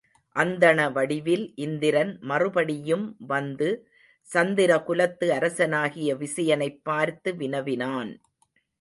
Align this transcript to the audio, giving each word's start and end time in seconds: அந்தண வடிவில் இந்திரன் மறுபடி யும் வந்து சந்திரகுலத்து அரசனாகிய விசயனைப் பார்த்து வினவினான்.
அந்தண 0.35 0.89
வடிவில் 0.89 1.51
இந்திரன் 1.57 2.17
மறுபடி 2.21 2.83
யும் 2.83 3.05
வந்து 3.27 3.69
சந்திரகுலத்து 4.27 5.29
அரசனாகிய 5.29 6.15
விசயனைப் 6.15 6.79
பார்த்து 6.83 7.35
வினவினான். 7.35 8.11